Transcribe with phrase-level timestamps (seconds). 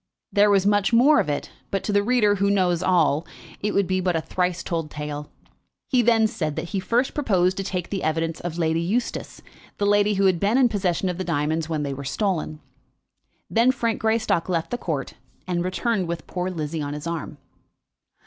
[0.33, 3.23] There was much more of it; but to the reader, who knows it all,
[3.59, 5.29] it would be but a thrice told tale.
[5.89, 9.43] He then said that he first proposed to take the evidence of Lady Eustace,
[9.77, 12.61] the lady who had been in possession of the diamonds when they were stolen.
[13.47, 15.13] Then Frank Greystock left the court,
[15.45, 17.37] and returned with poor Lizzie on his arm.